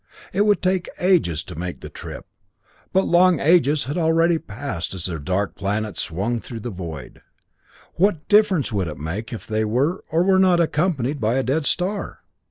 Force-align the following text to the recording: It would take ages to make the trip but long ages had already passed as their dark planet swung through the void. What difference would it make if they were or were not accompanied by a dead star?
It 0.33 0.47
would 0.47 0.63
take 0.63 0.89
ages 0.99 1.43
to 1.43 1.53
make 1.53 1.81
the 1.81 1.87
trip 1.89 2.25
but 2.91 3.05
long 3.05 3.39
ages 3.39 3.83
had 3.83 3.99
already 3.99 4.39
passed 4.39 4.95
as 4.95 5.05
their 5.05 5.19
dark 5.19 5.53
planet 5.53 5.95
swung 5.95 6.39
through 6.39 6.61
the 6.61 6.71
void. 6.71 7.21
What 7.97 8.27
difference 8.27 8.71
would 8.71 8.87
it 8.87 8.97
make 8.97 9.31
if 9.31 9.45
they 9.45 9.63
were 9.63 10.03
or 10.09 10.23
were 10.23 10.39
not 10.39 10.59
accompanied 10.59 11.21
by 11.21 11.35
a 11.35 11.43
dead 11.43 11.67
star? 11.67 12.21